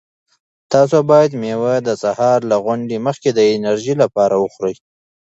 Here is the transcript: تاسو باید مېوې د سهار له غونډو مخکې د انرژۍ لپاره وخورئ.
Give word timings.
تاسو 0.73 0.97
باید 1.11 1.31
مېوې 1.41 1.75
د 1.87 1.89
سهار 2.03 2.39
له 2.51 2.57
غونډو 2.63 2.97
مخکې 3.07 3.29
د 3.33 3.39
انرژۍ 3.53 3.93
لپاره 4.03 4.35
وخورئ. 4.43 4.75